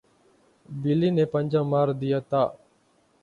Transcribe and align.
بلی 0.69 1.09
نے 1.15 1.25
پنجہ 1.33 1.61
مار 1.71 1.87
دیا 2.01 2.19
تھا 2.29 2.43